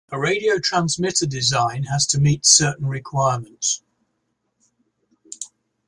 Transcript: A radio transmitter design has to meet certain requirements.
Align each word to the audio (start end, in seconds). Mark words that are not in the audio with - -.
A 0.09 0.19
radio 0.19 0.57
transmitter 0.57 1.27
design 1.27 1.83
has 1.83 2.07
to 2.07 2.19
meet 2.19 2.43
certain 2.43 2.87
requirements. 2.87 3.83